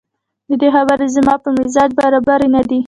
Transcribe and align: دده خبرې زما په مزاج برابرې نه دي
دده 0.49 0.67
خبرې 0.75 1.07
زما 1.15 1.35
په 1.43 1.49
مزاج 1.57 1.89
برابرې 1.99 2.47
نه 2.55 2.61
دي 2.69 2.79